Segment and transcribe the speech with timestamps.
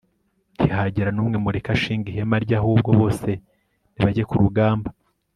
[0.57, 3.29] ntihagire n'umwe mureka ashinga ihema rye ahubwo bose
[3.93, 4.89] nibajye ku rugamba